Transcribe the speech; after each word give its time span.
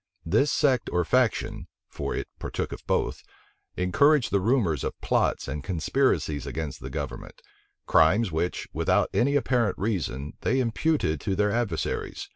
This 0.25 0.51
sect 0.51 0.89
or 0.91 1.05
faction 1.05 1.67
(for 1.87 2.15
it 2.15 2.27
partook 2.39 2.71
of 2.71 2.81
both) 2.87 3.21
encouraged 3.77 4.31
the 4.31 4.39
rumors 4.39 4.83
of 4.83 4.99
plots 4.99 5.47
and 5.47 5.63
conspiracies 5.63 6.47
against 6.47 6.81
the 6.81 6.89
government; 6.89 7.39
crimes 7.85 8.31
which, 8.31 8.67
without 8.73 9.11
any 9.13 9.35
apparent 9.35 9.77
reason, 9.77 10.33
they 10.41 10.59
imputed 10.59 11.21
to 11.21 11.35
their 11.35 11.51
adversaries. 11.51 12.29